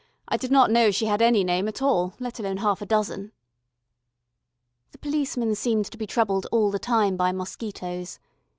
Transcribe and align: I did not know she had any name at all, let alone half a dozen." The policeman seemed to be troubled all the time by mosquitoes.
I 0.27 0.35
did 0.35 0.49
not 0.49 0.71
know 0.71 0.89
she 0.89 1.05
had 1.05 1.21
any 1.21 1.43
name 1.43 1.67
at 1.67 1.79
all, 1.79 2.15
let 2.19 2.39
alone 2.39 2.57
half 2.57 2.81
a 2.81 2.87
dozen." 2.87 3.33
The 4.93 4.97
policeman 4.97 5.53
seemed 5.53 5.85
to 5.91 5.97
be 5.99 6.07
troubled 6.07 6.47
all 6.51 6.71
the 6.71 6.79
time 6.79 7.15
by 7.17 7.31
mosquitoes. 7.31 8.17